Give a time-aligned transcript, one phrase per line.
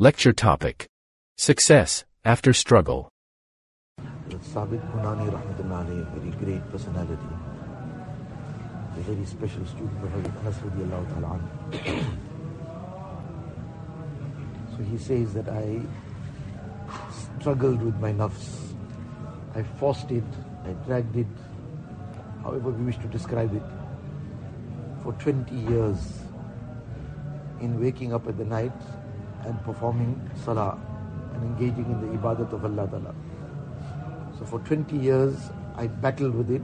[0.00, 0.86] Lecture topic
[1.38, 3.08] Success After Struggle.
[4.40, 4.80] Sabit
[5.90, 7.34] a very great personality,
[8.96, 10.00] a very special student
[11.18, 11.42] of.
[14.76, 15.80] So he says that I
[17.40, 18.76] struggled with my nafs.
[19.56, 20.22] I forced it,
[20.64, 21.26] I dragged it,
[22.44, 23.64] however we wish to describe it,
[25.02, 26.20] for 20 years
[27.60, 28.70] in waking up at the night
[29.44, 30.78] and performing salah
[31.34, 33.14] and engaging in the ibadat of Allah Ta'ala.
[34.38, 36.62] So for 20 years I battled with it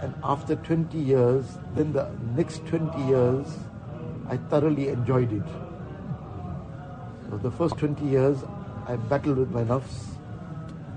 [0.00, 3.46] and after 20 years, then the next 20 years
[4.28, 5.46] I thoroughly enjoyed it.
[7.28, 8.44] So the first 20 years
[8.86, 10.16] I battled with my nafs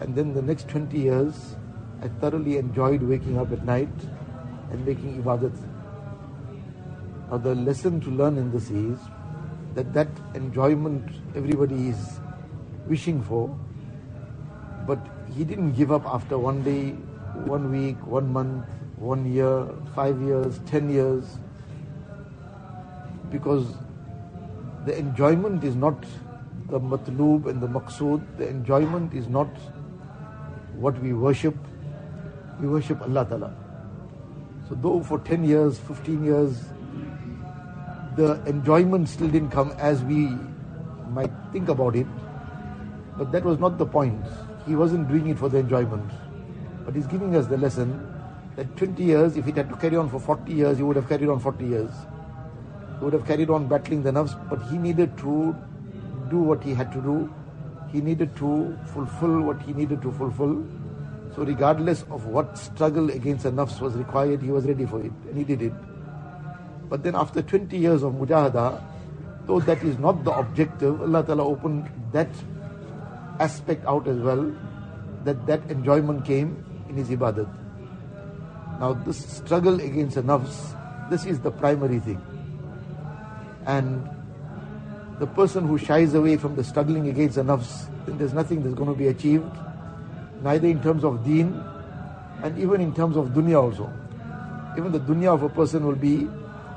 [0.00, 1.56] and then the next 20 years
[2.02, 3.88] I thoroughly enjoyed waking up at night
[4.70, 5.56] and making ibadat.
[7.30, 8.98] Now the lesson to learn in this is
[9.74, 11.04] that that enjoyment
[11.34, 12.20] everybody is
[12.86, 13.54] wishing for,
[14.86, 14.98] but
[15.34, 16.90] he didn't give up after one day,
[17.46, 21.38] one week, one month, one year, five years, ten years,
[23.30, 23.74] because
[24.84, 26.04] the enjoyment is not
[26.68, 29.48] the matloob and the maqsood, the enjoyment is not
[30.74, 31.56] what we worship,
[32.60, 33.54] we worship Allah Ta'ala.
[34.68, 36.64] So though for 10 years, 15 years,
[38.16, 40.28] the enjoyment still didn't come as we
[41.10, 42.06] might think about it.
[43.16, 44.24] But that was not the point.
[44.66, 46.10] He wasn't doing it for the enjoyment.
[46.84, 48.06] But he's giving us the lesson
[48.56, 51.08] that 20 years, if it had to carry on for 40 years, he would have
[51.08, 51.90] carried on 40 years.
[52.98, 55.56] He would have carried on battling the nafs, but he needed to
[56.30, 57.32] do what he had to do.
[57.90, 60.64] He needed to fulfill what he needed to fulfill.
[61.34, 65.12] So regardless of what struggle against the nafs was required, he was ready for it,
[65.28, 65.72] and he did it.
[66.92, 68.78] But then after 20 years of mujahada,
[69.46, 72.28] though that is not the objective, Allah Ta'ala opened that
[73.40, 74.54] aspect out as well,
[75.24, 77.48] that that enjoyment came in his ibadat.
[78.78, 80.78] Now this struggle against the nafs,
[81.08, 82.20] this is the primary thing.
[83.64, 84.06] And
[85.18, 88.74] the person who shies away from the struggling against the nafs, then there's nothing that's
[88.74, 89.48] going to be achieved,
[90.42, 91.58] neither in terms of deen
[92.42, 93.90] and even in terms of dunya also.
[94.76, 96.28] Even the dunya of a person will be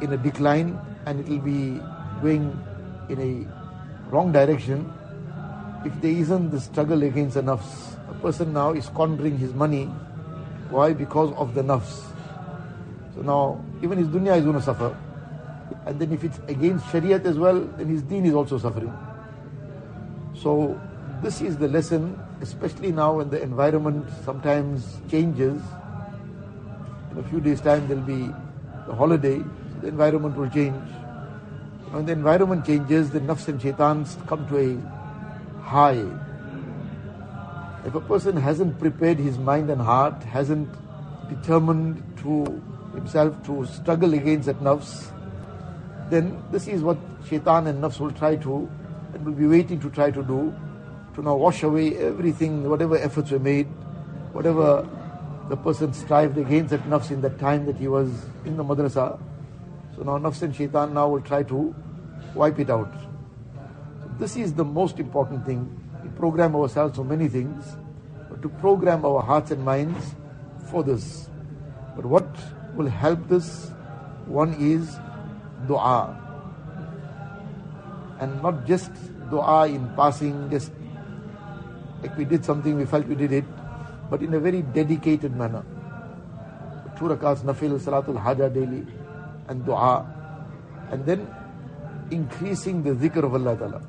[0.00, 1.80] in a decline and it will be
[2.22, 2.52] going
[3.08, 4.92] in a wrong direction
[5.84, 7.96] if there isn't the struggle against the nafs.
[8.10, 9.84] A person now is squandering his money.
[10.70, 10.92] Why?
[10.92, 12.02] Because of the nafs.
[13.14, 14.96] So now even his dunya is going to suffer.
[15.86, 18.92] And then if it's against shariat as well, then his deen is also suffering.
[20.34, 20.78] So
[21.22, 25.62] this is the lesson, especially now when the environment sometimes changes.
[27.12, 28.28] In a few days' time there'll be
[28.86, 29.42] the holiday
[29.86, 30.90] the environment will change.
[31.92, 36.04] When the environment changes, the nafs and shaitans come to a high.
[37.86, 40.68] If a person hasn't prepared his mind and heart, hasn't
[41.28, 42.60] determined to
[42.94, 45.12] himself to struggle against that nafs,
[46.10, 46.98] then this is what
[47.28, 48.68] shaitan and nafs will try to,
[49.14, 50.52] and will be waiting to try to do,
[51.14, 53.68] to now wash away everything, whatever efforts were made,
[54.32, 54.88] whatever
[55.48, 58.10] the person strived against that nafs in that time that he was
[58.44, 59.16] in the madrasa,
[59.96, 61.74] so now nafs and shaitan now will try to
[62.34, 62.92] wipe it out.
[64.02, 65.64] So this is the most important thing.
[66.04, 67.76] We program ourselves for many things,
[68.28, 70.14] but to program our hearts and minds
[70.70, 71.30] for this.
[71.96, 72.28] But what
[72.74, 73.70] will help this?
[74.26, 74.98] One is
[75.66, 76.22] dua.
[78.20, 78.90] And not just
[79.30, 80.72] dua in passing, just
[82.02, 83.44] like we did something, we felt we did it,
[84.10, 85.64] but in a very dedicated manner.
[86.98, 88.86] Two rakats nafil, salatul haja daily,
[89.48, 90.06] and dua,
[90.90, 91.26] and then
[92.10, 93.82] increasing the dhikr of Allah Ta'ala.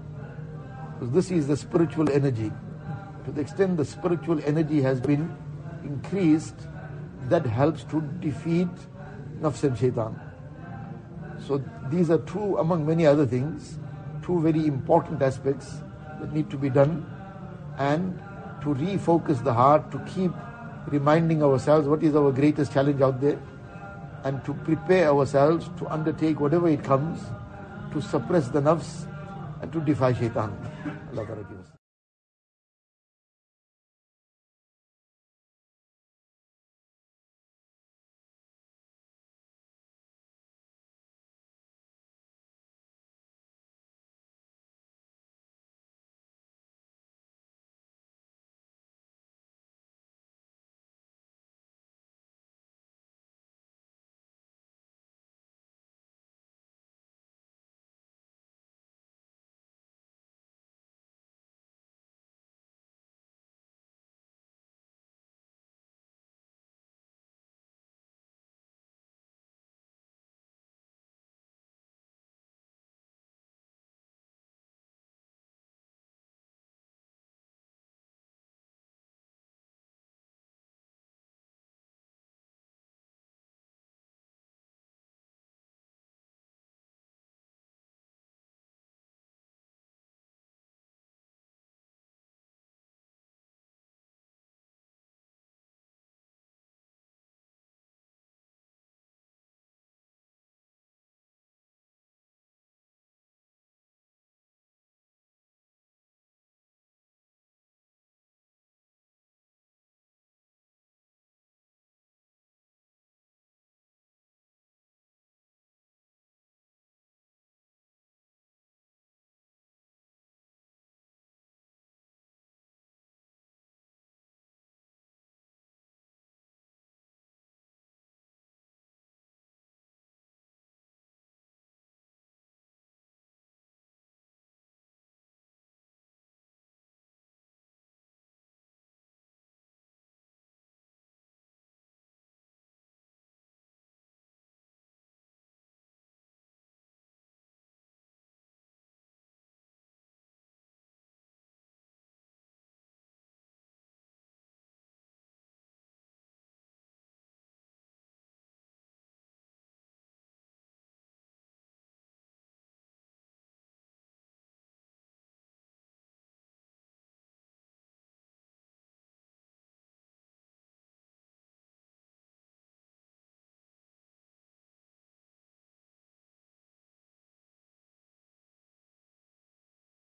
[0.94, 2.51] Because this is the spiritual energy.
[3.25, 5.35] To the extent the spiritual energy has been
[5.84, 6.56] increased,
[7.29, 8.69] that helps to defeat
[9.41, 10.19] nafs and shaitan.
[11.45, 13.78] So these are two among many other things,
[14.24, 15.81] two very important aspects
[16.19, 17.06] that need to be done
[17.77, 18.18] and
[18.62, 20.31] to refocus the heart, to keep
[20.88, 23.39] reminding ourselves what is our greatest challenge out there
[24.27, 27.24] and to prepare ourselves to undertake whatever it comes
[27.94, 29.07] to suppress the nafs
[29.62, 30.51] and to defy shaitan.
[31.15, 31.76] Allah